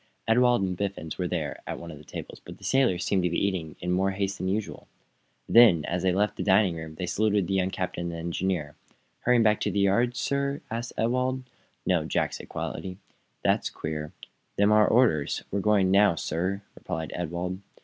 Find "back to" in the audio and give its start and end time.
9.43-9.69